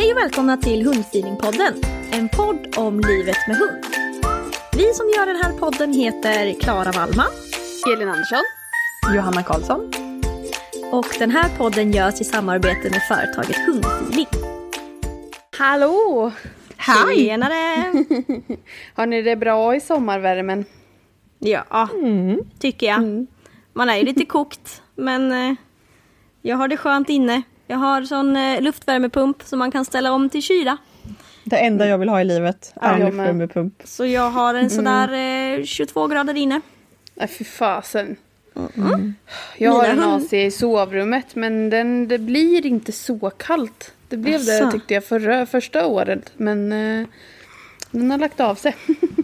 Hej 0.00 0.12
och 0.12 0.18
välkomna 0.18 0.56
till 0.56 0.86
Hundfeelingpodden, 0.86 1.74
en 2.10 2.28
podd 2.28 2.74
om 2.76 3.00
livet 3.00 3.36
med 3.48 3.56
hund. 3.56 3.84
Vi 4.72 4.94
som 4.94 5.06
gör 5.16 5.26
den 5.26 5.36
här 5.36 5.52
podden 5.58 5.92
heter 5.92 6.60
Klara 6.60 6.92
Wallman, 6.92 7.32
Elin 7.94 8.08
Andersson. 8.08 8.44
Johanna 9.14 9.42
Karlsson. 9.42 9.92
och 10.92 11.06
den 11.18 11.30
här 11.30 11.48
podden 11.58 11.92
görs 11.92 12.20
i 12.20 12.24
samarbete 12.24 12.90
med 12.90 13.02
företaget 13.08 13.56
Hundfeeling. 13.66 14.39
Hallå! 15.60 16.32
Hej! 16.76 17.16
Tjenare! 17.16 17.92
Har 18.94 19.06
ni 19.06 19.22
det 19.22 19.36
bra 19.36 19.76
i 19.76 19.80
sommarvärmen? 19.80 20.64
Ja, 21.38 21.88
tycker 22.58 22.86
jag. 22.86 23.26
Man 23.72 23.90
är 23.90 23.96
ju 23.96 24.04
lite 24.04 24.24
kokt, 24.24 24.82
men 24.94 25.32
eh, 25.32 25.54
jag 26.42 26.56
har 26.56 26.68
det 26.68 26.76
skönt 26.76 27.08
inne. 27.08 27.42
Jag 27.66 27.76
har 27.76 28.02
sån 28.02 28.36
eh, 28.36 28.60
luftvärmepump 28.60 29.42
som 29.42 29.58
man 29.58 29.70
kan 29.70 29.84
ställa 29.84 30.12
om 30.12 30.28
till 30.28 30.42
kyla. 30.42 30.76
Det 31.44 31.56
enda 31.56 31.86
jag 31.86 31.98
vill 31.98 32.08
ha 32.08 32.20
i 32.20 32.24
livet 32.24 32.72
är 32.80 32.94
en 32.94 33.06
luftvärmepump. 33.06 33.82
Så 33.84 34.06
jag 34.06 34.30
har 34.30 34.54
en 34.54 34.70
sådär 34.70 35.58
eh, 35.58 35.64
22 35.64 36.06
grader 36.06 36.36
inne. 36.36 36.60
Nej 37.14 37.28
fy 37.28 37.44
fasen. 37.44 38.16
Jag 39.58 39.72
har 39.72 39.84
en 39.84 40.02
AC 40.02 40.32
i 40.32 40.50
sovrummet 40.50 41.34
men 41.34 41.70
den, 41.70 42.08
det 42.08 42.18
blir 42.18 42.66
inte 42.66 42.92
så 42.92 43.30
kallt. 43.30 43.92
Det 44.08 44.16
blev 44.16 44.44
det 44.44 44.56
Asså. 44.58 44.70
tyckte 44.70 44.94
jag 44.94 45.04
förra, 45.04 45.46
första 45.46 45.86
året 45.86 46.32
men 46.36 46.72
eh, 46.72 47.06
den 47.90 48.10
har 48.10 48.18
lagt 48.18 48.40
av 48.40 48.54
sig. 48.54 48.76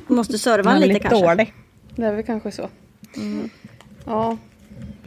Måste 0.06 0.38
serva 0.38 0.74
lite 0.74 0.86
lite 0.92 1.00
kanske. 1.00 1.26
dålig. 1.26 1.54
det 1.96 2.06
är 2.06 2.12
väl 2.12 2.24
kanske 2.24 2.52
så. 2.52 2.68
Ja, 4.04 4.36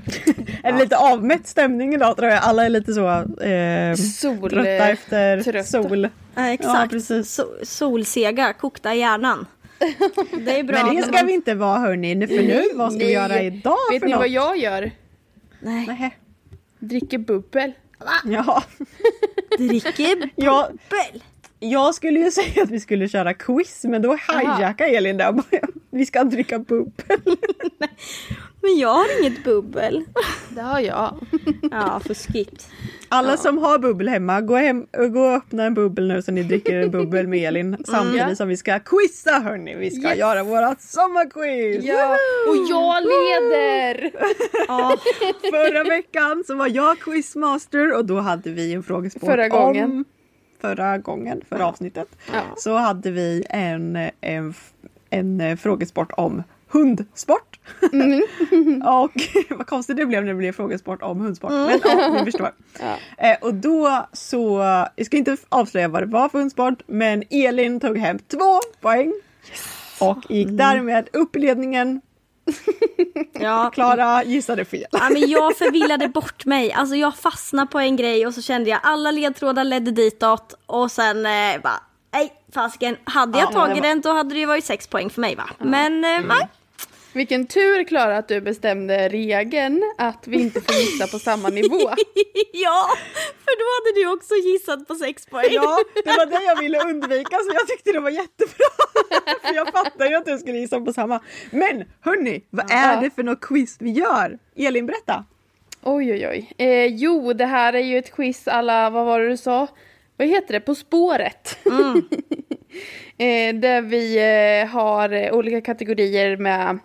Är 0.63 0.72
det 0.73 0.79
lite 0.79 0.97
avmätt 0.97 1.47
stämning 1.47 1.94
idag 1.94 2.17
tror 2.17 2.29
jag. 2.29 2.44
Alla 2.44 2.66
är 2.66 2.69
lite 2.69 2.94
så 2.94 3.07
eh, 3.44 3.96
sol... 3.96 4.50
trötta 4.50 4.90
efter 4.90 5.41
trötta. 5.41 5.63
sol. 5.63 6.03
Ja, 6.03 6.09
Ja, 6.35 6.47
exakt. 6.53 6.91
precis. 6.91 7.40
So- 7.40 7.63
solsega, 7.66 8.53
kokta 8.53 8.94
i 8.96 9.00
hjärnan. 9.00 9.46
Det 10.45 10.59
är 10.59 10.63
bra. 10.63 10.85
Men 10.85 10.95
det 10.95 11.01
ska 11.03 11.12
man- 11.12 11.28
vi 11.28 11.34
inte 11.34 11.56
vara 11.56 11.79
hörni. 11.79 12.28
För 12.28 12.35
nu, 12.44 12.63
vad 12.73 12.94
ska 12.94 13.06
vi 13.06 13.12
göra 13.12 13.41
idag 13.41 13.78
Vet 13.91 14.00
för 14.00 14.07
ni 14.07 14.12
något? 14.13 14.19
vad 14.19 14.29
jag 14.29 14.57
gör? 14.57 14.91
Nej. 15.59 15.85
Nej. 15.88 16.17
Dricker 16.79 17.17
bubbel. 17.17 17.72
Ja. 18.25 18.63
Dricker 19.57 20.29
Jag, 20.35 20.66
bubbel. 20.72 21.23
jag 21.59 21.95
skulle 21.95 22.19
ju 22.19 22.31
säga 22.31 22.63
att 22.63 22.69
vi 22.69 22.79
skulle 22.79 23.09
köra 23.09 23.34
quiz 23.34 23.84
men 23.84 24.01
då 24.01 24.17
hijackade 24.31 24.90
Elin 24.90 25.17
bara, 25.17 25.44
Vi 25.90 26.06
ska 26.06 26.23
dricka 26.23 26.59
bubbel. 26.59 27.19
Men 28.62 28.78
jag 28.78 28.94
har 28.94 29.20
inget 29.20 29.44
bubbel. 29.44 30.03
Det 30.50 30.62
har 30.62 30.80
jag. 30.80 31.16
Ja, 31.72 32.00
fuskigt. 32.06 32.70
Alla 33.09 33.38
som 33.38 33.58
har 33.58 33.80
bubbel 33.80 34.09
hemma, 34.09 34.42
gå, 34.42 34.56
hem, 34.56 34.86
gå 35.14 35.20
och 35.22 35.34
öppna 35.34 35.64
en 35.64 35.74
bubbel 35.74 36.08
nu 36.08 36.22
så 36.22 36.31
ni 36.31 36.44
dricker 36.44 36.75
en 36.75 36.92
bubbel 36.97 37.28
med 37.28 37.40
Elin. 37.47 37.78
Samtidigt 37.88 38.28
Ja. 38.30 38.36
som 38.36 38.47
vi 38.47 38.58
ska 38.58 38.80
quizza 38.80 39.31
hörni. 39.40 39.75
Vi 39.75 39.92
ska 39.92 40.09
Yes. 40.09 40.18
göra 40.18 40.44
vårat 40.44 40.81
sommarquiz! 40.81 41.86
Ja, 41.86 42.18
och 42.50 42.56
jag 42.70 43.03
leder! 43.03 44.12
Ja, 44.68 44.97
Förra 45.52 45.84
veckan 45.84 46.44
så 46.47 46.56
var 46.56 46.68
jag 46.68 47.00
quizmaster 47.00 47.96
och 47.97 48.06
då 48.06 48.20
hade 48.20 48.50
vi 48.50 48.74
en 48.74 48.84
frågesport 48.84 49.30
Förra 49.30 49.47
gången. 49.47 49.91
om 49.91 50.06
förra 50.62 50.97
gången, 50.97 51.41
förra 51.50 51.66
avsnittet. 51.68 52.08
Ja. 52.34 52.41
Så 52.58 52.76
hade 52.76 53.12
vi 53.12 53.44
en, 53.50 54.09
en, 54.22 54.53
en, 55.09 55.58
frågesport 55.58 56.12
om 56.18 56.44
hundsport. 56.69 57.59
Mm. 57.94 58.22
och 58.85 59.12
vad 59.57 59.68
konstigt 59.68 59.97
det 59.97 60.06
blev 60.06 60.24
när 60.24 60.30
det 60.34 60.38
blev 60.38 60.52
frågesport 60.52 61.02
om 61.02 61.19
hundsport. 61.19 61.52
Men 61.52 61.80
ja, 61.84 62.09
ni 62.13 62.25
förstår. 62.25 62.52
Ja. 62.80 63.28
Eh, 63.28 63.38
och 63.41 63.53
då 63.53 64.07
så, 64.13 64.59
jag 64.96 65.06
ska 65.06 65.18
inte 65.18 65.38
avslöja 65.50 65.88
vad 65.88 66.02
det 66.02 66.06
var 66.08 66.29
för 66.29 66.40
hundsport, 66.40 66.81
men 66.88 67.24
Elin 67.29 67.79
tog 67.79 67.97
hem 67.97 68.19
två 68.19 68.59
poäng. 68.81 69.13
Och 70.02 70.18
gick 70.29 70.46
Mm. 70.46 70.58
därmed 70.58 71.09
upp 71.13 71.35
i 71.35 71.40
ledningen. 71.40 72.02
ja. 73.40 73.72
Klara 73.74 74.24
gissade 74.24 74.66
fel. 74.66 74.85
ja, 74.91 75.09
men 75.12 75.29
jag 75.29 75.58
förvillade 75.58 76.08
bort 76.08 76.46
mig. 76.46 76.72
Alltså 76.73 76.96
jag 76.96 77.16
fastnade 77.16 77.67
på 77.72 77.79
en 77.79 77.96
grej 77.96 78.28
och 78.28 78.34
så 78.34 78.41
kände 78.41 78.70
jag 78.70 78.79
alla 78.84 79.11
ledtrådar 79.11 79.64
ledde 79.64 79.91
ditåt. 79.91 80.53
Och 80.66 80.91
sen 80.91 81.26
eh, 81.26 81.61
bara, 81.64 81.82
nej 82.14 82.34
fasiken. 82.53 82.97
Hade 83.03 83.40
jag 83.40 83.47
Ja, 83.47 83.53
tagit 83.53 83.76
var- 83.76 83.82
den 83.90 84.02
då 84.02 84.14
hade 84.14 84.29
det 84.35 84.40
ju 84.40 84.46
varit 84.46 84.66
sex 84.66 84.88
poäng 84.88 85.09
för 85.09 85.22
mig 85.22 85.35
va. 85.35 85.49
Men 85.59 85.94
eh, 86.03 86.09
nej. 86.28 86.49
Vilken 87.14 87.47
tur 87.47 87.84
Klara 87.84 88.17
att 88.17 88.28
du 88.28 88.41
bestämde 88.41 89.09
regeln 89.09 89.84
att 89.97 90.28
vi 90.28 90.41
inte 90.41 90.61
får 90.61 90.76
gissa 90.76 91.08
på 91.08 91.20
samma 91.20 91.50
nivå. 91.50 91.79
ja, 92.53 92.90
för 93.46 93.53
då 93.59 93.66
hade 93.76 94.02
du 94.02 94.14
också 94.14 94.34
gissat 94.35 94.88
på 94.88 94.96
sex 94.96 95.26
poäng. 95.26 95.47
Ja, 95.52 95.79
det 96.06 96.09
var 96.09 96.26
det 96.26 96.44
jag 96.46 96.61
ville 96.61 96.79
undvika 96.79 97.38
så 97.38 97.53
jag 97.53 97.67
tyckte 97.67 97.91
det 97.91 98.00
var 98.00 98.09
jättebra. 98.09 98.66
För 99.44 99.56
jag 99.56 99.72
fattar 99.72 100.06
ju 100.06 100.16
att 100.16 100.26
du 100.26 100.38
skulle 100.38 100.58
gissa 100.58 100.79
på 100.79 100.94
samma. 100.94 101.20
Men 101.52 101.84
hörni, 102.02 102.44
vad 102.50 102.72
är 102.72 103.02
det 103.02 103.09
för 103.09 103.23
något 103.23 103.41
quiz 103.41 103.78
vi 103.79 103.91
gör? 103.91 104.40
Elin 104.56 104.85
berätta. 104.85 105.26
Oj 105.84 106.11
oj 106.11 106.28
oj. 106.28 106.53
Eh, 106.58 106.85
jo, 106.85 107.34
det 107.34 107.46
här 107.46 107.73
är 107.73 107.79
ju 107.79 107.97
ett 107.97 108.11
quiz 108.11 108.47
alla, 108.47 108.90
vad 108.90 109.06
var 109.06 109.20
det 109.20 109.29
du 109.29 109.38
sa? 109.38 109.67
Vad 110.17 110.28
heter 110.28 110.53
det? 110.53 110.59
På 110.59 110.76
spåret. 110.76 111.58
eh, 113.17 113.56
där 113.56 113.82
vi 113.82 114.17
eh, 114.61 114.70
har 114.70 115.32
olika 115.32 115.61
kategorier 115.61 116.38
med, 116.38 116.79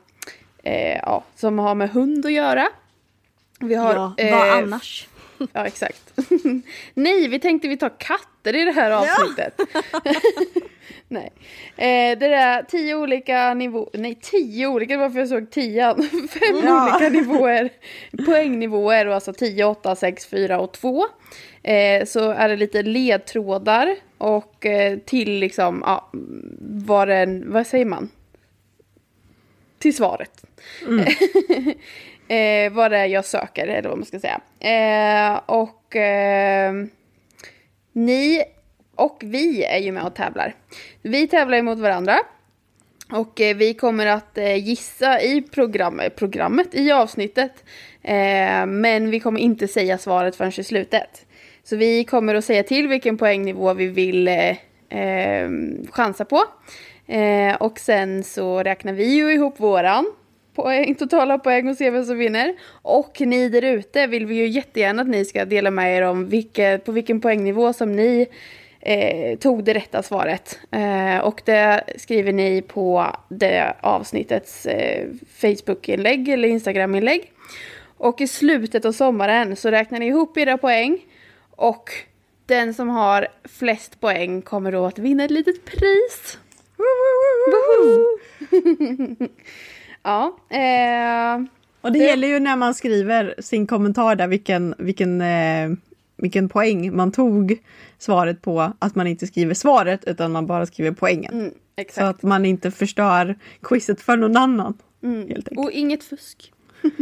eh, 0.65 0.99
ja, 1.03 1.25
som 1.37 1.59
har 1.59 1.75
med 1.75 1.91
hund 1.91 2.27
att 2.27 2.33
göra. 2.33 2.69
Vi 3.61 3.75
har, 3.75 3.95
Ja, 3.95 4.15
eh, 4.19 4.39
vad 4.39 4.49
annars? 4.51 5.09
Ja, 5.53 5.67
exakt. 5.67 6.13
Nej, 6.95 7.29
vi 7.29 7.39
tänkte 7.39 7.69
vi 7.69 7.77
tar 7.77 7.93
katter 7.99 8.57
i 8.57 8.65
det 8.65 8.73
här 8.73 8.91
avsnittet. 8.91 9.61
Nej. 11.09 11.33
Eh, 11.77 12.19
det 12.19 12.27
är 12.27 12.63
tio 12.63 12.95
olika 12.95 13.55
nivåer, 13.55 13.89
nej 13.93 14.15
tio 14.23 14.67
olika, 14.67 14.97
varför 14.99 15.19
jag 15.19 15.29
såg 15.29 15.51
tian. 15.51 16.03
Fem 16.31 16.61
Ja. 16.65 16.85
olika 16.97 17.09
nivåer, 17.21 17.69
poängnivåer 18.27 19.07
och 19.07 19.15
alltså 19.15 19.33
10, 19.33 19.65
8, 19.65 19.97
6, 19.97 20.27
4 20.27 20.61
och 20.61 20.73
2. 20.73 21.05
Eh, 21.63 22.05
så 22.05 22.31
är 22.31 22.49
det 22.49 22.57
lite 22.57 22.83
ledtrådar 22.83 23.97
och 24.19 24.67
eh, 24.67 24.99
till 24.99 25.33
liksom, 25.39 25.83
ja, 25.87 26.11
vad, 26.61 27.09
den, 27.09 27.53
vad 27.53 27.67
säger 27.67 27.85
man? 27.85 28.09
Till 29.85 29.97
svaret. 29.97 30.45
eh, 32.29 32.73
vad 32.73 32.91
det 32.91 32.99
är 32.99 33.07
jag 33.07 33.25
söker, 33.25 33.67
eller 33.67 33.89
vad 33.89 33.99
man 33.99 34.07
ska 34.07 34.21
säga. 34.21 34.41
Eh, 34.61 35.41
och 35.47 35.97
eh, 35.97 36.73
ni 37.93 38.43
och 38.95 39.19
vi 39.25 39.65
är 39.65 39.79
ju 39.79 39.93
med 39.93 40.05
och 40.05 40.15
tävlar. 40.15 40.55
Vi 41.03 41.29
tävlar 41.29 41.63
mot 41.63 41.79
varandra. 41.79 42.19
Och 43.13 43.41
eh, 43.41 43.57
vi 43.57 43.75
kommer 43.75 44.07
att 44.07 44.39
eh, 44.39 44.57
gissa 44.57 45.21
i 45.21 45.43
program, 45.43 46.01
programmet, 46.17 46.75
i 46.75 46.91
avsnittet. 46.91 47.65
Eh, 48.03 48.67
men 48.67 49.11
vi 49.11 49.21
kommer 49.21 49.41
inte 49.41 49.69
säga 49.69 49.99
svaret 49.99 50.37
förrän 50.37 50.61
i 50.61 50.65
slutet. 50.65 51.27
Så 51.65 51.77
vi 51.77 52.05
kommer 52.05 52.35
att 52.35 52.45
säga 52.45 52.63
till 52.63 52.89
vilken 52.89 53.19
poängnivå 53.19 53.75
vi 53.75 53.87
vill 53.87 54.31
chansa 55.91 56.25
på. 56.25 56.45
Eh, 57.07 57.55
och 57.55 57.79
sen 57.79 58.25
så 58.25 58.63
räknar 58.63 58.93
vi 58.93 59.15
ju 59.15 59.33
ihop 59.33 59.61
våran 59.61 60.07
poäng, 60.55 60.95
totala 60.95 61.39
poäng 61.39 61.69
och 61.69 61.77
ser 61.77 61.91
vem 61.91 62.05
som 62.05 62.19
vinner. 62.19 62.55
Och 62.83 63.21
ni 63.21 63.49
där 63.49 63.63
ute 63.63 64.07
vill 64.07 64.27
vi 64.27 64.35
ju 64.35 64.47
jättegärna 64.47 65.03
att 65.03 65.09
ni 65.09 65.25
ska 65.25 65.45
dela 65.45 65.71
med 65.71 65.97
er 65.97 66.03
om 66.03 66.29
vilket, 66.29 66.85
på 66.85 66.93
vilken 66.93 67.21
poängnivå 67.21 67.73
som 67.73 67.93
ni 67.93 68.27
eh, 68.81 69.39
tog 69.39 69.65
det 69.65 69.75
rätta 69.75 70.03
svaret. 70.03 70.59
Eh, 70.71 71.19
och 71.19 71.43
det 71.45 71.85
skriver 71.97 72.33
ni 72.33 72.63
på 72.63 73.07
det 73.29 73.75
avsnittets 73.81 74.67
eh, 74.67 75.09
Facebook-inlägg 75.29 76.29
eller 76.29 76.49
Instagram-inlägg. 76.49 77.31
Och 77.97 78.21
i 78.21 78.27
slutet 78.27 78.85
av 78.85 78.93
sommaren 78.93 79.57
så 79.57 79.71
räknar 79.71 79.99
ni 79.99 80.07
ihop 80.07 80.39
era 80.39 80.59
poäng 80.59 80.99
och 81.51 81.91
den 82.47 82.75
som 82.75 82.89
har 82.89 83.29
flest 83.45 84.01
poäng 84.01 84.43
kommer 84.43 84.73
då 84.73 84.87
att 84.87 84.99
vinna 84.99 85.25
ett 85.25 85.31
litet 85.31 85.65
pris. 85.65 86.39
Ja, 90.07 90.37
eh, 90.51 91.45
Och 91.81 91.93
det, 91.93 91.99
gäller 91.99 92.29
ju 92.29 92.41
när 92.41 92.57
man 92.57 92.75
skriver 92.75 93.35
sin 93.39 93.67
kommentar 93.67 94.17
där 94.17 94.29
vilken, 94.29 94.75
vilken, 94.79 95.21
eh, 95.21 95.71
vilken 96.17 96.49
poäng 96.49 96.97
man 96.97 97.13
tog 97.13 97.59
svaret 97.99 98.43
på. 98.43 98.73
Att 98.79 98.95
man 98.95 99.07
inte 99.07 99.27
skriver 99.27 99.55
svaret 99.55 100.05
utan 100.05 100.33
man 100.33 100.47
bara 100.47 100.67
skriver 100.67 100.93
poängen. 100.93 101.35
mm, 101.35 101.53
Så 101.91 102.03
att 102.03 102.23
man 102.23 102.45
inte 102.45 102.71
förstör 102.71 103.39
quizet 103.63 104.01
för 104.01 104.17
någon 104.17 104.37
annan. 104.37 104.79
Mm. 105.03 105.29
Och 105.57 105.73
inget 105.73 106.05
fusk. 106.05 106.53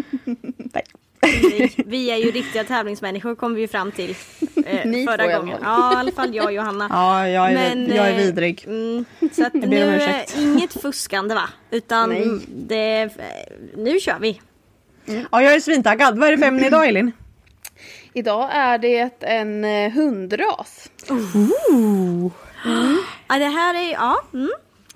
Vi, 1.23 1.75
vi 1.87 2.11
är 2.11 2.17
ju 2.17 2.31
riktiga 2.31 2.65
tävlingsmänniskor 2.65 3.35
kom 3.35 3.55
vi 3.55 3.61
ju 3.61 3.69
fram 3.69 3.93
till 3.93 4.17
eh, 4.67 4.85
Ni 4.87 5.05
två 5.07 5.13
förra 5.13 5.23
alla 5.23 5.39
gången. 5.39 5.59
Ja, 5.63 5.93
i 5.93 5.97
alla 5.97 6.13
fall 6.13 6.35
jag 6.35 6.45
och 6.45 6.53
Johanna. 6.53 6.87
Ja, 6.91 7.29
jag 7.29 7.51
är, 7.53 7.55
Men, 7.55 7.97
jag 7.97 8.09
är 8.09 8.11
eh, 8.11 8.17
vidrig. 8.17 8.65
Mm, 8.67 9.05
så 9.33 9.47
att 9.47 9.53
ber 9.53 9.63
om 9.63 9.71
nu 9.71 9.97
ursäkt. 9.97 10.37
inget 10.37 10.83
fuskande 10.83 11.35
va? 11.35 11.49
Utan 11.71 12.09
Nej. 12.09 12.41
det, 12.49 13.11
nu 13.77 14.01
kör 14.01 14.19
vi. 14.21 14.41
Ja, 15.05 15.43
jag 15.43 15.55
är 15.55 15.61
svintaggad. 15.61 16.19
Vad 16.19 16.29
är 16.29 16.33
det 16.33 16.39
för 16.39 16.47
ämne 16.47 16.67
idag 16.67 16.89
Elin? 16.89 17.13
Idag 18.13 18.49
är 18.53 18.79
det 18.79 19.23
en 19.23 19.65
eh, 19.65 19.93
hundras. 19.93 20.91
Ja, 23.29 23.39
det 23.39 23.45
här 23.45 23.75
är, 23.75 23.93
ja. 23.93 24.23
Mm, 24.35 24.51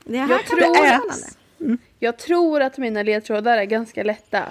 det 0.05 0.19
här 0.19 0.29
Jag 0.29 0.39
kan 0.39 0.59
tror 0.59 0.73
bli 0.73 0.79
spännande. 0.79 1.79
Jag 1.99 2.19
tror 2.19 2.61
att 2.61 2.79
mina 2.79 3.03
ledtrådar 3.03 3.59
är 3.59 3.65
ganska 3.65 4.03
lätta. 4.03 4.43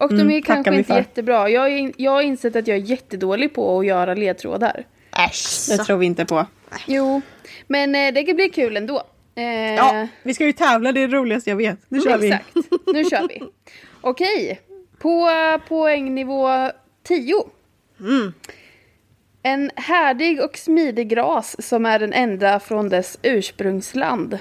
Och 0.00 0.08
de 0.08 0.20
Mm, 0.20 0.30
är 0.30 0.40
tackar 0.40 0.54
kanske 0.54 0.70
vi 0.70 0.76
inte 0.78 0.92
jättebra. 0.94 1.48
Jag, 1.48 1.72
är, 1.72 1.92
jag 1.96 2.10
har 2.12 2.22
insett 2.22 2.56
att 2.56 2.66
jag 2.66 2.76
är 2.76 2.80
jättedålig 2.80 3.54
på 3.54 3.78
att 3.78 3.86
göra 3.86 4.14
ledtrådar. 4.14 4.84
Äsch, 5.28 5.66
det 5.68 5.84
tror 5.84 5.96
vi 5.96 6.06
inte 6.06 6.24
på. 6.24 6.46
Jo, 6.86 7.20
men 7.66 7.94
eh, 7.94 8.12
det 8.14 8.22
kan 8.24 8.36
bli 8.36 8.48
kul 8.50 8.76
ändå. 8.76 9.02
Eh, 9.34 9.44
Ja, 9.74 10.06
vi 10.22 10.34
ska 10.34 10.44
ju 10.46 10.52
tävla, 10.52 10.92
det 10.92 11.00
är 11.00 11.08
det 11.08 11.16
roligaste 11.16 11.50
jag 11.50 11.56
vet. 11.56 11.78
Nu 11.88 12.00
kör 12.00 12.18
vi. 12.18 12.26
Exakt, 12.26 12.56
nu 12.86 13.04
kör 13.04 13.28
vi. 13.28 13.42
Okej, 14.00 14.60
på 14.98 15.28
poängnivå 15.68 16.70
10. 17.02 17.34
Mm. 18.00 18.32
En 19.42 19.70
härdig 19.76 20.44
och 20.44 20.56
smidig 20.58 21.16
ras 21.16 21.66
som 21.68 21.86
är 21.86 21.98
den 21.98 22.12
enda 22.12 22.60
från 22.60 22.88
dess 22.88 23.18
ursprungsland. 23.22 24.38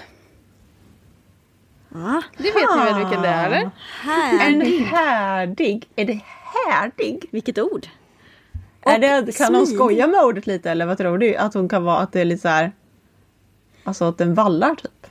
Ja, 1.93 2.21
Det 2.37 2.43
vet 2.43 2.55
ni 2.77 2.83
väl 2.85 2.95
vilken 2.95 3.21
det 3.21 3.27
är 3.27 3.45
eller? 3.45 3.69
här. 4.01 4.47
En 4.49 4.61
härdig. 4.85 5.89
Är 5.95 6.05
det 6.05 6.21
härdig? 6.65 7.25
Vilket 7.31 7.59
ord. 7.59 7.87
Är 8.81 8.99
det, 8.99 9.37
kan 9.37 9.55
hon 9.55 9.67
skoja 9.67 10.07
med 10.07 10.19
ordet 10.23 10.47
lite 10.47 10.71
eller 10.71 10.85
vad 10.85 10.97
tror 10.97 11.17
du? 11.17 11.35
Att 11.35 11.53
hon 11.53 11.69
kan 11.69 11.83
vara 11.83 11.97
att 11.97 12.11
det 12.11 12.21
är 12.21 12.25
lite 12.25 12.41
så 12.41 12.47
här. 12.47 12.71
Alltså 13.83 14.05
att 14.05 14.17
den 14.17 14.33
vallar 14.33 14.75
typ. 14.75 15.07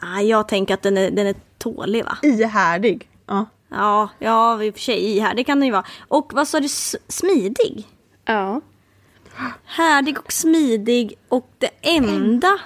Ja, 0.00 0.20
jag 0.20 0.48
tänker 0.48 0.74
att 0.74 0.82
den 0.82 0.98
är, 0.98 1.10
den 1.10 1.26
är 1.26 1.34
tålig 1.58 2.04
va? 2.04 2.18
Ihärdig. 2.22 3.08
Ja. 3.26 3.46
Ja, 3.68 4.08
ja 4.18 4.62
i 4.62 4.70
och 4.70 4.74
för 4.74 4.80
sig 4.80 5.18
här, 5.18 5.34
det 5.34 5.44
kan 5.44 5.58
den 5.60 5.66
ju 5.66 5.72
vara. 5.72 5.84
Och 6.08 6.30
vad 6.34 6.48
sa 6.48 6.60
du, 6.60 6.68
smidig? 7.08 7.86
Ja. 8.24 8.60
Härdig 9.64 10.18
och 10.18 10.32
smidig 10.32 11.14
och 11.28 11.50
det 11.58 11.70
enda 11.80 12.58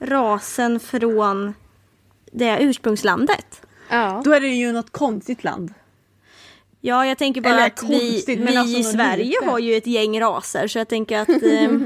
rasen 0.00 0.80
från 0.80 1.54
det 2.34 2.58
ursprungslandet. 2.60 3.62
ja. 3.90 4.22
Då 4.24 4.32
är 4.32 4.40
det 4.40 4.48
ju 4.48 4.72
något 4.72 4.90
konstigt 4.90 5.44
land. 5.44 5.74
Ja, 6.80 7.06
jag 7.06 7.18
tänker 7.18 7.40
bara 7.40 7.54
Eller 7.54 7.66
att 7.66 7.82
vi, 7.82 8.10
konstigt, 8.10 8.38
men 8.38 8.46
vi 8.52 8.56
alltså 8.56 8.78
i 8.78 8.82
Sverige 8.84 9.24
litet. 9.24 9.44
har 9.48 9.58
ju 9.58 9.74
ett 9.76 9.86
gäng 9.86 10.20
raser 10.20 10.66
så 10.66 10.78
jag 10.78 10.88
tänker 10.88 11.18
att... 11.18 11.28
Eh, 11.28 11.70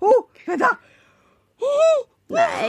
Oh, 0.00 0.24
vänta! 0.46 0.76
Oh, 1.60 2.06
nej, 2.28 2.68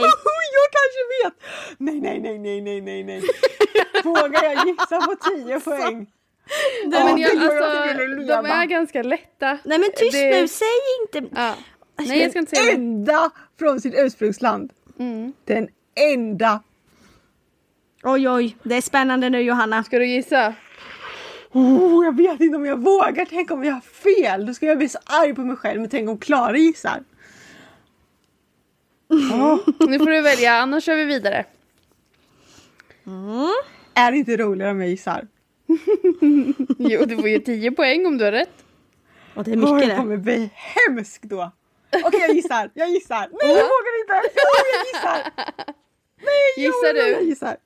jag 0.52 0.68
kanske 0.78 1.02
vet! 1.24 1.34
Nej, 1.78 2.00
nej, 2.00 2.20
nej, 2.20 2.38
nej, 2.38 2.60
nej, 2.60 2.80
nej, 2.80 3.04
nej. 3.04 3.22
Vågar 4.04 4.44
jag 4.44 4.66
gissa 4.66 5.00
på 5.00 5.14
10 5.46 5.60
poäng? 5.60 6.06
Nej, 6.86 7.04
men 7.04 7.18
jag, 7.18 7.30
alltså, 7.36 8.26
de 8.26 8.46
är 8.46 8.64
ganska 8.66 9.02
lätta. 9.02 9.58
nej 9.64 9.78
men 9.78 9.90
tyst 9.96 10.12
Det- 10.12 10.40
nu, 10.40 10.48
säg 10.48 10.68
inte... 11.02 11.40
Ja. 11.40 11.54
Nej, 12.08 12.20
jag 12.20 12.30
ska 12.30 12.38
inte 12.38 12.56
säga 12.56 12.64
det. 12.64 12.72
Enda 12.72 13.30
från 13.58 13.80
sitt 13.80 13.94
ursprungsland. 13.96 14.72
Mm. 14.98 15.32
Den 15.44 15.68
enda. 16.14 16.62
Oj, 18.02 18.28
oj, 18.28 18.56
det 18.62 18.74
är 18.74 18.80
spännande 18.80 19.30
nu 19.30 19.40
Johanna. 19.40 19.84
Ska 19.84 19.98
du 19.98 20.06
gissa? 20.06 20.54
Oh, 21.52 22.04
jag 22.04 22.16
vet 22.16 22.40
inte 22.40 22.56
om 22.56 22.66
jag 22.66 22.76
vågar. 22.76 23.26
Tänk 23.30 23.50
om 23.50 23.64
jag 23.64 23.72
har 23.72 23.80
fel. 23.80 24.46
Då 24.46 24.54
ska 24.54 24.66
jag 24.66 24.78
bli 24.78 24.88
så 24.88 24.98
arg 25.04 25.34
på 25.34 25.40
mig 25.40 25.56
själv. 25.56 25.80
Men 25.80 25.90
tänk 25.90 26.08
om 26.08 26.18
Klara 26.18 26.56
gissar. 26.56 27.04
Åh, 29.08 29.58
Nu 29.88 29.98
får 29.98 30.10
du 30.10 30.20
välja, 30.20 30.52
annars 30.52 30.84
kör 30.84 30.96
vi 30.96 31.04
vidare. 31.04 31.44
är 33.94 34.12
det 34.12 34.18
inte 34.18 34.36
roligare 34.36 34.70
om 34.70 34.80
jag 34.80 34.90
gissar? 34.90 35.26
Jo, 36.78 37.04
du 37.04 37.16
får 37.16 37.28
ju 37.28 37.38
10 37.38 37.72
poäng 37.72 38.06
om 38.06 38.18
du 38.18 38.24
har 38.24 38.32
rätt. 38.32 38.64
Och 39.34 39.44
det 39.44 39.52
är 39.52 39.56
mycket 39.56 39.80
jag 39.80 39.88
det. 39.88 39.96
kommer 39.96 40.16
bli 40.16 40.50
hemsk 40.54 41.22
då. 41.22 41.52
Okej, 42.04 42.20
jag 42.20 42.34
gissar. 42.36 42.70
Jag 42.74 42.90
gissar. 42.90 43.28
Nej, 43.42 43.52
jag 43.56 43.64
vågar 43.64 44.00
inte. 44.00 44.30
Jo, 44.34 44.42
jag 44.72 44.86
gissar. 44.86 45.32
Nej, 46.24 46.66
Gissar 46.66 46.94
jo, 46.94 47.02
du? 47.02 47.08
Jag 47.10 47.22
gissar. 47.22 47.56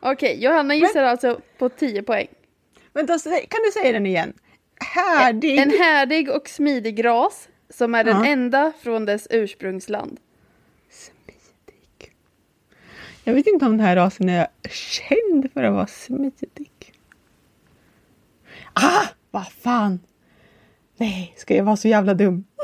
Okej, 0.00 0.44
Johanna 0.44 0.74
gissar 0.74 1.02
alltså 1.02 1.40
på 1.58 1.68
10 1.68 2.02
poäng. 2.02 2.26
Vänta, 2.92 3.18
kan 3.48 3.60
du 3.64 3.72
säga 3.72 3.92
den 3.92 4.06
igen? 4.06 4.32
Härdig. 4.94 5.58
En 5.58 5.70
härdig 5.70 6.30
och 6.30 6.48
smidig 6.48 7.04
ras 7.04 7.48
som 7.70 7.94
är 7.94 8.04
den 8.04 8.16
Ja. 8.24 8.26
enda 8.26 8.72
från 8.82 9.04
dess 9.04 9.26
ursprungsland. 9.30 10.20
Smidig. 10.90 12.14
Jag 13.24 13.34
vet 13.34 13.46
inte 13.46 13.64
om 13.64 13.70
den 13.76 13.86
här 13.86 13.96
rasen 13.96 14.28
är 14.28 14.46
känd 14.70 15.52
för 15.52 15.62
att 15.62 15.72
vara 15.74 15.86
smidig. 15.86 16.92
Ah, 18.72 19.06
vad 19.30 19.52
fan. 19.52 20.00
Nej, 20.96 21.34
ska 21.36 21.54
jag 21.56 21.64
vara 21.64 21.76
så 21.76 21.88
jävla 21.88 22.14
dum? 22.14 22.44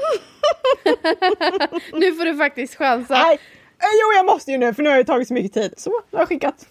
Nu 1.92 2.12
får 2.14 2.24
du 2.24 2.36
faktiskt 2.36 2.74
chansa. 2.74 3.14
Nej, 3.14 3.34
eh, 3.34 3.86
jo 4.02 4.12
jag 4.16 4.26
måste 4.26 4.50
ju 4.52 4.58
nu 4.58 4.74
för 4.74 4.82
nu 4.82 4.88
har 4.90 4.96
jag 4.96 5.06
tagit 5.06 5.28
så 5.28 5.34
mycket 5.34 5.52
tid. 5.52 5.74
Så, 5.76 5.90
nu 5.90 5.96
har 6.12 6.18
jag 6.20 6.28
skickat. 6.28 6.68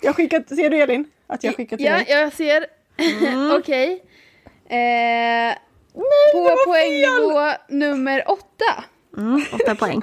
Jag 0.00 0.08
har 0.08 0.14
skickat, 0.14 0.48
ser 0.48 0.70
du 0.70 0.76
Elin? 0.76 1.04
Att 1.26 1.44
jag 1.44 1.50
har 1.52 1.56
skickat 1.56 1.78
till 1.78 1.86
Ja, 1.86 1.92
dig? 1.94 2.06
jag 2.08 2.32
ser. 2.32 2.66
Okej. 3.58 3.92
Eh, 4.68 4.76
Nej, 5.94 6.32
på 6.32 6.38
det 6.38 6.42
var 6.44 6.56
fel! 6.56 6.66
poängnivå 6.66 7.52
nummer 7.68 8.30
åtta. 8.30 8.84
Mm, 9.16 9.42
åtta 9.52 9.74
poäng. 9.74 10.02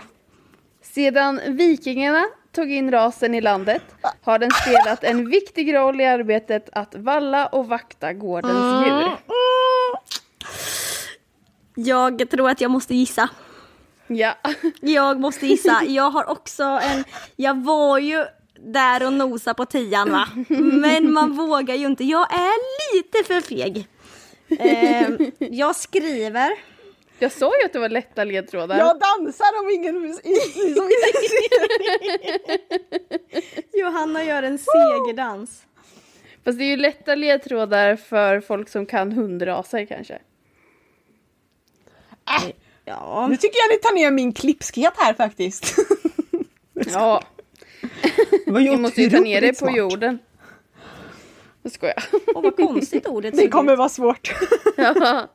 Sedan 0.82 1.42
vikingarna 1.48 2.26
tog 2.52 2.72
in 2.72 2.92
rasen 2.92 3.36
i 3.36 3.42
landet 3.42 3.82
har 4.22 4.40
den 4.40 4.52
spelat 4.52 5.04
en 5.04 5.30
viktig 5.30 5.76
roll 5.76 6.02
i 6.02 6.06
arbetet 6.06 6.70
att 6.72 6.96
valla 6.96 7.48
och 7.48 7.68
vakta 7.68 8.14
gårdens 8.14 8.86
djur. 8.88 9.12
Jag 11.76 12.30
tror 12.30 12.50
att 12.50 12.62
jag 12.62 12.72
måste 12.72 12.96
gissa. 12.96 13.30
Ja. 14.08 14.36
Jag 14.82 15.20
måste 15.20 15.48
gissa. 15.48 15.82
Jag 15.88 16.10
har 16.10 16.30
också 16.30 16.64
en... 16.64 17.04
Jag 17.36 17.64
var 17.64 18.00
ju 18.00 18.26
där 18.60 19.06
och 19.06 19.14
nosa 19.14 19.54
på 19.54 19.66
tian 19.66 20.12
va. 20.12 20.28
Men 20.58 21.14
man 21.14 21.34
vågar 21.34 21.76
ju 21.76 21.86
inte. 21.86 22.04
Jag 22.04 22.34
är 22.34 22.96
lite 22.96 23.34
för 23.34 23.42
feg. 23.42 23.88
Eh, 24.60 25.10
jag 25.40 25.76
skriver... 25.76 26.52
Jag 27.20 27.32
sa 27.32 27.52
ju 27.60 27.66
att 27.66 27.74
det 27.74 27.80
var 27.80 27.90
lätta 27.90 28.24
ledtrådar. 28.24 28.78
Jag 28.78 29.00
dansar 29.00 29.60
om 29.64 29.70
ingen 29.70 30.14
som 30.14 30.90
Johanna 33.74 34.24
gör 34.24 34.44
en 34.44 34.58
segerdans. 34.58 35.66
Fast 36.46 36.58
det 36.58 36.64
är 36.64 36.68
ju 36.68 36.78
lätta 36.78 37.16
ledtrådar 37.16 37.96
för 37.96 38.40
folk 38.42 38.70
som 38.70 38.86
kan 38.86 39.12
hundraser 39.12 39.86
kanske. 39.86 40.20
Ja. 42.86 43.28
Nu 43.30 43.38
tycker 43.38 43.58
jag 43.58 43.76
ni 43.76 43.80
tar 43.82 43.94
ner 43.96 44.12
min 44.12 44.34
klippskhet 44.34 44.94
här 44.98 45.14
faktiskt. 45.14 45.76
Ja, 46.94 47.24
vi 48.46 48.78
måste 48.78 49.02
ju 49.02 49.10
ta 49.10 49.20
ner 49.20 49.42
det 49.42 49.48
på 49.50 49.56
smart. 49.56 49.76
jorden. 49.78 50.20
Jag 51.64 51.72
skojar. 51.72 52.04
Och 52.36 52.44
vad 52.44 52.56
konstigt 52.56 53.08
ordet 53.08 53.38
Det 53.38 53.48
kommer 53.48 53.74
ut. 53.74 53.78
vara 53.80 53.90
svårt. 53.90 54.34
Ja. 54.78 55.28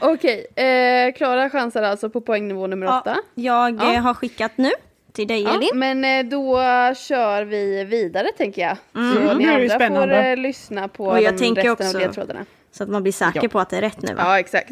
Okej, 0.00 0.46
eh, 0.56 1.12
Klara 1.14 1.50
chansar 1.50 1.82
alltså 1.82 2.10
på 2.10 2.20
poängnivå 2.20 2.66
nummer 2.66 2.86
Ja, 2.86 3.00
åtta. 3.00 3.16
jag 3.34 3.82
eh, 3.82 3.94
Ja. 3.94 4.00
har 4.00 4.14
skickat 4.14 4.52
nu 4.56 4.70
till 5.12 5.26
dig 5.28 5.42
Ja, 5.42 5.54
Elin. 5.54 5.70
men 5.74 6.04
eh, 6.04 6.30
då 6.30 6.56
kör 6.94 7.42
vi 7.44 7.84
vidare 7.84 8.28
tänker 8.36 8.62
jag. 8.62 8.76
Så 8.92 8.98
ni 9.00 9.16
Mm, 9.16 9.38
nu 9.38 9.44
är 9.44 9.46
det 9.48 9.54
andra 9.54 9.68
får 9.68 9.74
spännande. 9.74 10.16
eh, 10.30 10.36
lyssna 10.36 10.88
på 10.88 11.06
Och 11.06 11.20
jag 11.22 11.34
de 11.34 11.38
tänker 11.38 11.62
resten 11.62 11.86
också- 11.86 11.98
av 11.98 12.02
ledtrådarna. 12.02 12.46
Så 12.72 12.82
att 12.82 12.88
man 12.88 13.02
blir 13.02 13.12
säker 13.12 13.40
Ja. 13.42 13.48
på 13.48 13.60
att 13.60 13.70
det 13.70 13.76
är 13.76 13.80
rätt 13.80 14.02
nu 14.02 14.14
va? 14.14 14.22
Ja, 14.24 14.38
exakt. 14.38 14.70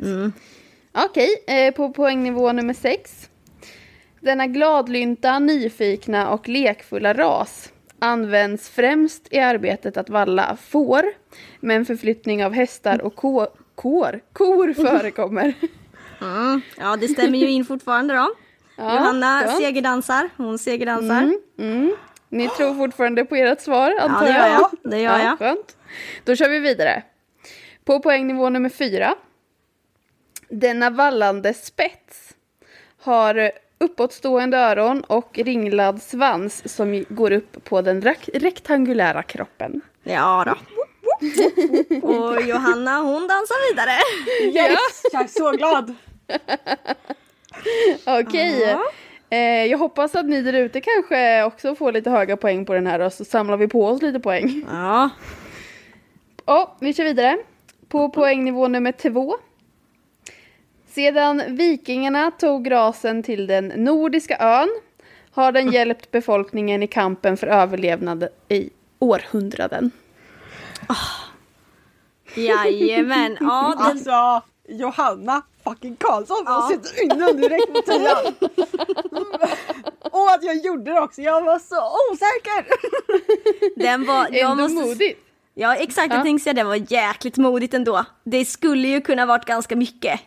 Okej, 0.94 1.44
eh, 1.46 1.74
på 1.74 1.90
poängnivå 1.92 2.52
nummer 2.52 2.74
sex. 2.74 3.28
Denna 4.20 4.46
gladlynta, 4.46 5.38
nyfikna 5.38 6.30
och 6.30 6.48
lekfulla 6.48 7.14
ras 7.14 7.72
används 7.98 8.68
främst 8.68 9.28
i 9.30 9.38
arbetet 9.38 9.96
att 9.96 10.10
valla 10.10 10.56
får, 10.56 11.02
men 11.60 11.86
förflyttning 11.86 12.44
av 12.44 12.52
hästar 12.52 13.02
och 13.02 13.14
ko- 13.16 13.46
kor, 13.74 14.20
kor 14.32 14.72
förekommer. 14.74 15.54
Mm. 16.20 16.60
Ja, 16.78 16.96
det 16.96 17.08
stämmer 17.08 17.38
ju 17.38 17.50
in 17.50 17.64
fortfarande 17.64 18.14
då. 18.14 18.34
Ja, 18.76 18.94
Johanna 18.94 19.42
skönt. 19.46 19.58
segerdansar, 19.58 20.30
hon 20.36 20.58
segerdansar. 20.58 21.22
Mm, 21.22 21.38
mm. 21.58 21.96
Ni 22.28 22.48
tror 22.48 22.74
fortfarande 22.74 23.24
på 23.24 23.36
ert 23.36 23.60
svar, 23.60 23.94
antar 24.00 24.26
det 24.26 24.32
gör 24.32 24.46
jag. 24.48 24.70
Det 24.90 24.98
gör 25.00 25.18
ja, 25.18 25.24
jag. 25.24 25.38
Skönt. 25.38 25.76
Då 26.24 26.36
kör 26.36 26.48
vi 26.48 26.58
vidare. 26.58 27.02
På 27.84 28.00
poängnivå 28.00 28.48
nummer 28.48 28.68
fyra. 28.68 29.14
Denna 30.54 30.90
vallande 30.90 31.54
spets 31.54 32.34
har 33.02 33.50
uppåtstående 33.78 34.58
öron 34.58 35.04
och 35.04 35.38
ringlad 35.38 36.02
svans 36.02 36.74
som 36.76 37.04
går 37.08 37.30
upp 37.32 37.64
på 37.64 37.82
den 37.82 38.02
rektangulära 38.34 39.22
kroppen. 39.22 39.80
Ja 40.02 40.44
då. 40.46 40.56
Och 42.02 42.42
Johanna 42.42 42.98
hon 42.98 43.28
dansar 43.28 43.70
vidare. 43.70 43.98
Yes! 44.42 45.02
Jag 45.12 45.22
är 45.22 45.28
så 45.28 45.50
glad. 45.50 45.94
Okej. 48.20 48.76
Eh, 49.30 49.66
jag 49.66 49.78
hoppas 49.78 50.14
att 50.14 50.26
ni 50.26 50.42
där 50.42 50.52
ute 50.52 50.80
kanske 50.80 51.44
också 51.44 51.74
får 51.74 51.92
lite 51.92 52.10
höga 52.10 52.36
poäng 52.36 52.64
på 52.66 52.74
den 52.74 52.86
här 52.86 53.00
och 53.00 53.12
så 53.12 53.24
samlar 53.24 53.56
vi 53.56 53.68
på 53.68 53.86
oss 53.86 54.02
lite 54.02 54.20
poäng. 54.20 54.64
Ja. 54.70 55.10
Ja, 56.46 56.76
vi 56.80 56.94
kör 56.94 57.04
vidare. 57.04 57.38
På 57.88 58.08
poängnivå 58.08 58.68
nummer 58.68 58.92
två. 58.92 59.36
Sedan 60.94 61.42
vikingarna 61.48 62.30
tog 62.30 62.70
rasen 62.70 63.22
till 63.22 63.46
den 63.46 63.68
nordiska 63.68 64.36
ön 64.40 64.68
har 65.30 65.52
den 65.52 65.72
hjälpt 65.72 66.10
befolkningen 66.10 66.82
i 66.82 66.86
kampen 66.86 67.36
för 67.36 67.46
överlevnad 67.46 68.28
i 68.48 68.70
århundraden. 68.98 69.90
Jajamän. 72.34 73.36
Ja, 73.40 73.74
den, 73.78 73.86
Alltså, 73.86 74.42
Johanna 74.68 75.42
fucking 75.64 75.96
Karlsson, 75.96 76.42
jag 76.46 76.70
sitter 76.70 77.04
inne 77.04 77.32
direkt 77.32 77.72
på 77.72 77.82
tian. 77.82 78.34
Och 80.10 80.30
att 80.30 80.42
jag 80.42 80.56
gjorde 80.56 80.92
det 80.94 81.00
också, 81.00 81.22
jag 81.22 81.40
var 81.44 81.58
så 81.58 81.76
osäker. 82.12 82.66
den 83.80 84.06
var... 84.06 84.28
Jag 84.32 84.50
Ändå 84.50 84.62
måste, 84.62 84.88
modigt. 84.88 85.20
ja 85.54 85.74
exakt, 85.76 86.10
jag 86.10 86.18
Ja. 86.18 86.22
tänkte 86.22 86.44
säga 86.44 86.54
det 86.54 86.64
var 86.64 86.92
jäkligt 86.92 87.36
modigt 87.36 87.74
ändå. 87.74 88.04
Det 88.24 88.44
skulle 88.44 88.88
ju 88.88 89.00
kunna 89.00 89.26
varit 89.26 89.44
ganska 89.44 89.76
mycket. 89.76 90.20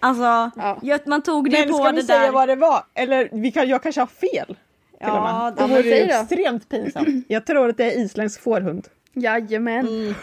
Alltså, 0.00 0.50
Ja. 0.56 0.78
jag- 0.82 1.06
man 1.06 1.22
tog 1.22 1.50
det 1.50 1.58
Men 1.58 1.68
på 1.68 1.74
ska 1.74 1.90
vi 1.90 1.96
det 2.00 2.06
säga 2.06 2.18
där. 2.20 2.32
vad 2.32 2.48
det 2.48 2.56
var? 2.56 2.84
Eller 2.94 3.28
vi 3.32 3.52
kan, 3.52 3.68
jag 3.68 3.82
kanske 3.82 4.00
har 4.00 4.06
fel. 4.06 4.56
Ja, 5.00 5.52
det- 5.56 5.62
det 5.62 5.68
vore 5.68 5.82
ju 5.82 5.94
extremt 5.94 6.68
pinsamt. 6.68 7.08
Jag 7.28 7.46
tror 7.46 7.68
att 7.68 7.76
det 7.76 7.84
är 7.84 7.98
isländsk 8.04 8.42
fårhund. 8.42 8.88
Jajamän. 9.12 9.86
Mm. 9.86 10.14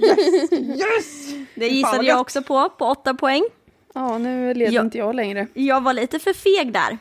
Yes! 0.00 0.52
yes! 0.52 1.34
Det 1.54 1.68
gissade 1.68 2.04
jag 2.06 2.20
också 2.20 2.42
på, 2.42 2.68
på 2.78 2.84
åtta 2.86 3.14
poäng. 3.14 3.42
Ja, 3.94 4.18
nu 4.18 4.54
leder 4.54 4.72
Ja. 4.72 4.80
inte 4.82 4.98
jag 4.98 5.14
längre. 5.14 5.46
Jag 5.54 5.80
var 5.80 5.92
lite 5.92 6.18
för 6.18 6.32
feg 6.32 6.72
där. 6.72 6.98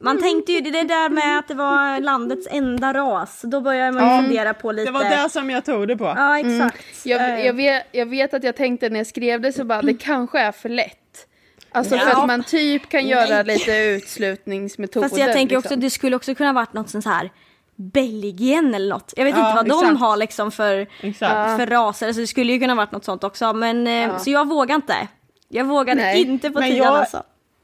Man 0.00 0.22
tänkte 0.22 0.52
ju, 0.52 0.60
det 0.60 0.70
där 0.82 1.08
med 1.08 1.38
att 1.38 1.48
det 1.48 1.54
var 1.54 2.00
landets 2.00 2.48
enda 2.50 2.92
ras, 2.94 3.40
då 3.44 3.60
började 3.60 3.92
man 3.92 4.04
ju 4.04 4.10
Ja, 4.10 4.22
fundera 4.22 4.54
på 4.54 4.72
lite... 4.72 4.84
Det 4.92 4.98
var 4.98 5.04
det 5.24 5.30
som 5.30 5.50
jag 5.50 5.64
tog 5.64 5.88
det 5.88 5.96
på. 5.96 6.04
Ja, 6.16 6.38
exakt. 6.38 6.84
Jag, 7.06 7.20
Eh, 7.38 7.46
jag, 7.46 7.52
vet, 7.54 7.86
jag 7.92 8.06
vet 8.06 8.34
att 8.34 8.44
jag 8.44 8.56
tänkte 8.56 8.88
när 8.88 9.00
jag 9.00 9.06
skrev 9.06 9.40
det 9.40 9.52
så 9.52 9.64
bara, 9.64 9.82
det 9.82 9.94
kanske 9.94 10.38
är 10.40 10.52
för 10.52 10.68
lätt. 10.68 11.26
Alltså 11.72 11.98
för 11.98 12.06
Ja. 12.10 12.20
att 12.22 12.26
man 12.26 12.42
typ 12.44 12.88
kan 12.88 13.06
göra 13.06 13.42
lite 13.42 13.76
utslutningsmetoder. 13.76 15.08
Fast 15.08 15.20
jag 15.20 15.32
tänker 15.32 15.56
också, 15.56 15.68
liksom. 15.68 15.80
det 15.80 15.90
skulle 15.90 16.16
också 16.16 16.34
kunna 16.34 16.52
varit 16.52 16.72
något 16.72 16.88
sånt 16.90 17.04
här 17.04 17.30
Belgien 17.76 18.74
eller 18.74 18.88
något. 18.94 19.12
Jag 19.16 19.24
vet 19.24 19.36
Ja, 19.36 19.48
inte 19.48 19.56
vad 19.56 19.66
de 19.66 19.84
exakt. 19.86 20.00
har 20.00 20.16
liksom 20.16 20.52
för, 20.52 20.86
Exakt. 21.00 21.56
för 21.60 21.66
raser, 21.66 22.12
så 22.12 22.20
det 22.20 22.26
skulle 22.26 22.52
ju 22.52 22.58
kunna 22.60 22.74
varit 22.74 22.92
något 22.92 23.04
sånt 23.04 23.24
också. 23.24 23.52
Men 23.52 23.86
eh, 23.86 24.18
så 24.18 24.30
jag 24.30 24.48
vågar 24.48 24.74
inte. 24.74 25.08
Jag 25.48 25.64
vågade 25.64 26.00
Nej. 26.00 26.22
inte 26.22 26.50
på 26.50 26.60
Men 26.60 26.70
tian 26.70 26.84
jag- 26.86 26.94
alltså. 26.94 27.22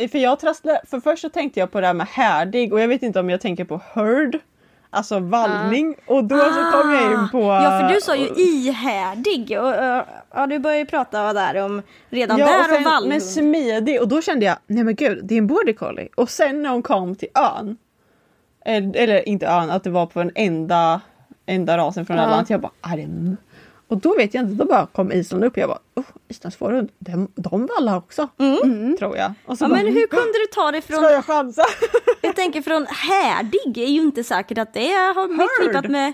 För 0.09 0.19
jag 0.19 0.41
trasslade, 0.41 0.81
för 0.91 1.01
först 1.01 1.23
så 1.23 1.29
tänkte 1.29 1.61
jag 1.61 1.71
på 1.71 1.81
det 1.81 1.87
här 1.87 1.95
med 1.95 2.07
härdig 2.07 2.73
och 2.73 2.81
jag 2.81 2.89
vet 2.89 3.03
inte 3.03 3.21
om 3.21 3.31
jag 3.31 3.41
tänker 3.41 3.65
på 3.65 3.81
herd, 3.95 4.39
alltså 4.91 5.19
vallning 5.19 5.95
och 6.07 6.25
då 6.25 6.39
så 6.39 6.71
kom 6.73 6.93
jag 6.93 7.13
in 7.13 7.29
på... 7.33 7.43
Ah. 7.53 7.65
Ja 7.65 7.81
för 7.89 7.95
du 7.95 8.01
sa 8.01 8.17
ju 8.17 8.27
ihärdig 8.43 9.59
och 9.61 9.69
uh, 9.69 10.03
ja, 10.35 10.47
du 10.47 10.59
började 10.59 10.79
ju 10.79 10.87
prata 10.87 11.33
där 11.33 11.65
om 11.65 11.83
redan 12.11 12.39
Ja, 12.39 12.47
där 12.47 12.55
och 12.55 12.61
och 12.61 12.67
sen 12.75 12.85
vallhund. 12.85 13.09
med 13.09 13.23
smidig 13.23 14.01
och 14.01 14.09
då 14.09 14.23
kände 14.23 14.47
jag, 14.47 14.57
nej 14.67 14.85
men 14.85 14.95
gud, 14.95 15.21
det 15.25 15.35
är 15.35 15.39
en 15.39 15.47
border 15.47 15.73
collie. 15.73 16.09
Och 16.15 16.31
sen 16.31 16.63
när 16.63 16.71
hon 16.71 16.83
kom 16.83 17.15
till 17.17 17.29
ön, 17.35 17.77
eh, 18.65 19.03
eller 19.03 19.29
inte 19.29 19.47
ön, 19.47 19.71
att 19.71 19.85
det 19.85 19.91
var 19.91 20.07
på 20.07 20.19
den 20.19 20.33
enda, 20.35 21.01
enda 21.47 21.79
rasen 21.79 22.07
från 22.07 22.17
Ja. 22.17 22.25
Irland, 22.25 22.47
jag 22.51 22.61
bara, 22.61 22.73
är 22.93 22.97
det 22.97 23.03
m-?" 23.03 23.37
Och 23.93 23.99
då 23.99 24.15
vet 24.17 24.35
jag 24.35 24.45
inte, 24.45 24.55
då 24.55 24.65
bara 24.65 24.87
kom 24.87 25.13
Island 25.13 25.45
upp 25.45 25.53
och 25.53 25.59
jag 25.59 25.69
bara, 25.69 25.79
oh, 25.95 26.05
Islands 26.29 26.57
fårhund, 26.57 26.89
de, 26.99 27.29
de 27.35 27.67
vallar 27.67 27.97
också. 27.97 28.29
Tror 28.99 29.17
jag. 29.17 29.33
Och 29.47 29.59
så 29.59 29.65
Mm. 29.65 29.77
ja, 29.77 29.83
bara, 29.83 29.85
men 29.85 29.95
hur 29.95 30.07
kunde 30.07 30.33
du 30.39 30.47
ta 30.55 30.71
det 30.71 30.81
från, 30.81 30.97
Ska 30.99 31.11
jag 31.11 31.25
chansa? 31.25 31.63
jag 32.21 32.37
tänker 32.37 32.63
från 32.63 32.87
härdig 32.87 33.79
är 33.79 33.87
ju 33.87 34.01
inte 34.01 34.25
säkert 34.25 34.59
att 34.59 34.75
det 34.75 34.89
har 34.93 35.37
Hörd. 35.37 35.49
förknippat 35.59 35.91
med, 35.91 36.13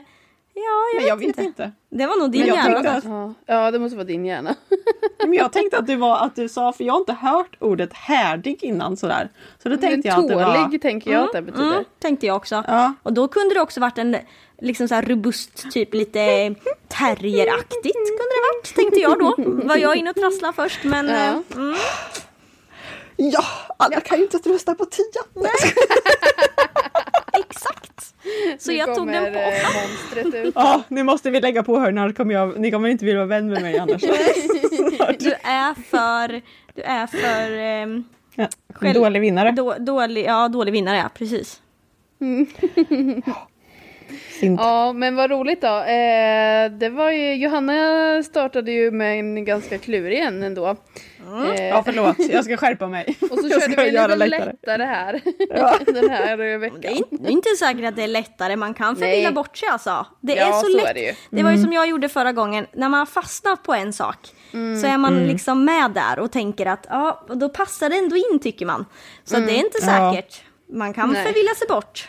ja 0.58 0.84
jag, 0.94 1.00
Men 1.00 1.08
jag 1.08 1.16
vet, 1.16 1.28
vet 1.28 1.28
inte. 1.28 1.42
inte. 1.42 1.72
Det 1.90 2.06
var 2.06 2.16
nog 2.20 2.30
din 2.30 2.46
Men 2.46 2.54
hjärna 2.54 2.90
att- 2.90 3.04
Ja. 3.04 3.34
ja, 3.46 3.70
det 3.70 3.78
måste 3.78 3.96
vara 3.96 4.04
din 4.06 4.24
hjärna. 4.26 4.54
Men 5.22 5.32
jag 5.32 5.52
tänkte 5.52 5.78
att 5.78 5.86
det 5.86 5.96
var 5.96 6.18
att 6.18 6.36
du 6.36 6.48
sa, 6.48 6.72
för 6.72 6.84
jag 6.84 6.92
har 6.92 7.00
inte 7.00 7.12
hört 7.12 7.56
ordet 7.60 7.92
härdig 7.92 8.64
innan 8.64 8.96
sådär. 8.96 9.28
Så 9.62 9.68
då 9.68 9.76
tänkte 9.76 10.08
jag 10.08 10.18
att 10.18 10.28
det 10.28 10.34
Tålig 10.34 10.46
var... 10.46 10.78
tänker 10.78 11.12
jag 11.12 11.24
att 11.24 11.32
det 11.32 11.42
betyder. 11.42 11.72
Mm, 11.72 11.84
tänkte 11.98 12.26
jag 12.26 12.36
också. 12.36 12.64
Ja. 12.66 12.94
Och 13.02 13.12
då 13.12 13.28
kunde 13.28 13.54
det 13.54 13.60
också 13.60 13.80
varit 13.80 13.98
en 13.98 14.16
liksom 14.60 14.88
så 14.88 14.94
här 14.94 15.02
robust, 15.02 15.70
typ 15.72 15.94
lite 15.94 16.54
terrieraktigt 16.88 17.82
kunde 17.82 18.32
det 18.34 18.42
varit, 18.54 18.74
tänkte 18.74 19.00
jag 19.00 19.18
då. 19.18 19.34
Var 19.68 19.76
jag 19.76 19.96
inne 19.96 20.10
och 20.10 20.16
trasslade 20.16 20.52
först 20.52 20.84
men... 20.84 21.06
Ja. 21.08 21.14
eh, 21.14 21.36
Mm, 21.56 21.76
Ja, 23.20 23.44
alla 23.76 24.00
kan 24.00 24.18
ju 24.18 24.24
inte 24.24 24.38
rösta 24.50 24.74
på 24.74 24.84
tian. 24.84 25.24
exakt! 27.40 28.14
Så 28.58 28.70
Nu 28.70 28.76
jag 28.76 28.94
tog 28.94 29.06
den 29.06 29.32
på 29.32 29.38
eh, 29.38 29.54
monstret 29.74 30.44
ut. 30.46 30.52
Ja, 30.56 30.82
nu 30.88 31.02
måste 31.02 31.30
vi 31.30 31.40
lägga 31.40 31.62
på 31.62 31.76
annars 31.76 32.12
kommer 32.12 32.34
jag, 32.34 32.58
ni 32.60 32.70
kommer 32.70 32.88
inte 32.88 33.04
vilja 33.04 33.18
vara 33.18 33.26
vän 33.26 33.48
med 33.50 33.62
mig 33.62 33.78
annars. 33.78 34.02
Du 35.18 35.32
är 35.32 35.74
för... 35.90 36.40
Du 36.74 36.82
är 36.82 37.06
för... 37.06 37.52
ehm, 37.58 38.04
Ja, 38.34 38.48
Själv- 38.74 38.94
Dålig 38.94 39.20
vinnare. 39.20 39.50
då, 39.50 39.74
dålig, 39.78 40.24
ja, 40.26 40.48
dålig 40.48 40.72
vinnare, 40.72 40.96
ja 40.96 41.10
precis. 41.14 41.62
Fint. 44.40 44.60
Ja, 44.60 44.92
men 44.92 45.16
vad 45.16 45.30
roligt 45.30 45.60
då. 45.60 45.66
Eh, 45.76 46.70
det 46.70 46.88
var 46.92 47.10
ju, 47.10 47.34
Johanna 47.34 48.22
startade 48.22 48.72
ju 48.72 48.90
med 48.90 49.18
en 49.18 49.44
ganska 49.44 49.78
klurig 49.78 50.18
en 50.18 50.42
ändå. 50.42 50.76
Eh, 51.56 51.68
Ja 51.68 51.82
förlåt, 51.84 52.16
jag 52.18 52.44
ska 52.44 52.56
skärpa 52.56 52.86
mig. 52.88 53.16
och 53.30 53.38
så 53.38 53.48
jag 53.48 53.62
körde 53.62 53.82
vi 53.84 53.90
lite 53.90 54.16
lättare. 54.16 54.44
lättare, 54.52 54.82
här. 54.84 55.20
Ja. 55.50 55.78
Den 55.86 56.10
här 56.10 56.36
Det 56.36 56.58
veckan. 56.58 56.80
är, 56.84 56.90
inte, 56.96 57.16
det 57.16 57.28
är 57.28 57.32
inte 57.32 57.48
säkert 57.58 57.84
att 57.84 57.96
det 57.96 58.02
är 58.02 58.08
lättare, 58.08 58.56
man 58.56 58.74
kan 58.74 58.96
förvilla 58.96 59.32
bort 59.32 59.56
sig 59.56 59.68
alltså. 59.68 60.06
Det 60.20 60.34
Ja, 60.34 60.46
är 60.48 60.52
så, 60.52 60.60
så 60.66 60.76
lätt. 60.76 60.86
är 60.86 60.94
det 60.94 61.00
ju. 61.00 61.12
Det 61.30 61.42
var 61.42 61.50
ju 61.50 61.62
som 61.62 61.72
jag 61.72 61.88
gjorde 61.88 62.08
förra 62.08 62.32
gången, 62.32 62.66
när 62.72 62.88
man 62.88 62.98
har 62.98 63.06
fastnat 63.06 63.62
på 63.62 63.74
en 63.74 63.92
sak 63.92 64.16
så 64.82 64.86
är 64.86 64.98
man 64.98 65.18
liksom 65.26 65.64
med 65.64 65.90
där 65.90 66.18
och 66.18 66.32
tänker 66.32 66.66
att 66.66 66.86
ja, 66.90 67.26
då 67.34 67.48
passar 67.48 67.88
det 67.88 67.96
ändå 67.96 68.16
in 68.16 68.38
tycker 68.38 68.66
man. 68.66 68.84
Så 69.24 69.36
det 69.36 69.52
är 69.52 69.58
inte 69.64 69.78
Ja. 69.82 70.12
säkert. 70.12 70.42
Man 70.72 70.94
kan 70.94 71.10
Nej. 71.12 71.26
förvilla 71.26 71.54
sig 71.54 71.66
bort. 71.68 72.08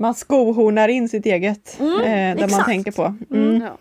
Man 0.00 0.14
skohornar 0.14 0.88
in 0.88 1.08
sitt 1.08 1.26
eget, 1.26 1.76
eh, 1.80 1.86
där 2.04 2.50
man 2.50 2.64
tänker 2.64 2.92
på. 2.92 3.14
Mm. 3.30 3.62
Ja. 3.62 3.78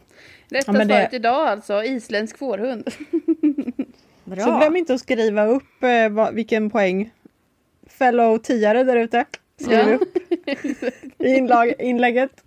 Rätta 0.50 0.72
Ja, 0.72 0.78
men 0.78 0.88
det- 0.88 0.94
svaret 0.94 1.14
idag 1.14 1.48
alltså, 1.48 1.84
isländsk 1.84 2.38
fårhund. 2.38 2.90
Bra. 4.24 4.44
Så 4.44 4.58
glöm 4.60 4.76
inte 4.76 4.94
att 4.94 5.00
skriva 5.00 5.46
upp 5.46 5.84
eh, 5.84 6.32
vilken 6.32 6.70
poäng 6.70 7.12
fellow 7.88 8.38
tiare 8.38 8.84
där 8.84 8.96
ute 8.96 9.26
skriver 9.62 9.90
Ja. 9.90 9.96
upp 9.96 10.18
i 11.20 11.28
inlag, 11.36 11.74
inlägget. 11.80 12.44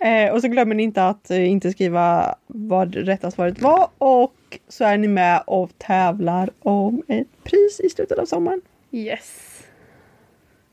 Eh, 0.00 0.32
och 0.34 0.40
så 0.40 0.48
glömmer 0.48 0.74
ni 0.74 0.82
inte 0.82 1.06
att 1.06 1.30
eh, 1.30 1.48
inte 1.50 1.70
skriva 1.72 2.34
vad 2.46 2.94
rätta 2.94 3.30
svaret 3.30 3.60
var 3.62 3.88
och 3.98 4.34
så 4.68 4.84
är 4.84 4.96
ni 4.98 5.08
med 5.08 5.42
och 5.46 5.70
tävlar 5.78 6.50
om 6.60 7.02
ett 7.08 7.26
pris 7.44 7.80
i 7.80 7.88
slutet 7.90 8.18
av 8.18 8.26
sommaren. 8.26 8.60
Yes. 8.92 9.60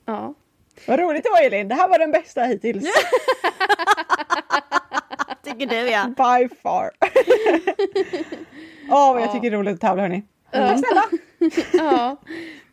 Ja. 0.05 0.33
Vad 0.87 0.99
roligt 0.99 1.23
det 1.23 1.29
var 1.29 1.41
Elin, 1.41 1.67
det 1.67 1.75
här 1.75 1.87
var 1.87 1.99
den 1.99 2.11
bästa 2.11 2.43
hittills. 2.43 2.85
Tycker 5.43 5.67
du 5.67 5.75
ja. 5.75 6.05
By 6.07 6.49
far. 6.63 6.91
Åh, 8.89 9.13
vad 9.13 9.21
jag 9.21 9.31
tycker 9.31 9.49
det 9.51 9.55
är 9.55 9.59
roligt 9.59 9.73
att 9.73 9.81
tävla 9.81 10.01
hörni. 10.01 10.23
Tack 10.51 10.79
snälla. 10.79 11.03
ja. 11.73 12.17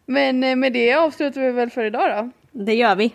Men 0.06 0.44
eh, 0.44 0.56
med 0.56 0.72
det 0.72 0.94
avslutar 0.94 1.40
vi 1.40 1.52
väl 1.52 1.70
för 1.70 1.84
idag 1.84 2.10
då. 2.10 2.30
Det 2.64 2.74
gör 2.74 2.94
vi. 2.94 3.14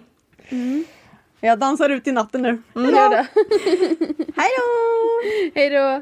Jag 1.39 1.60
dansar 1.60 1.89
ut 1.89 2.08
i 2.08 2.12
natten 2.12 2.41
nu. 2.41 2.62
Det. 2.74 3.27
Hej 4.36 4.50
då! 4.58 4.72
Hej 5.56 5.70
då! 5.70 6.01